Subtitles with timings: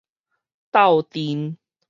[0.71, 1.57] 鬥陣